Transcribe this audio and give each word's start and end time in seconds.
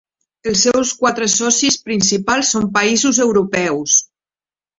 Els 0.51 0.61
seus 0.67 0.93
quatre 1.01 1.27
socis 1.33 1.77
principals 1.89 2.49
són 2.55 2.67
països 2.79 3.21
europeus. 3.27 4.01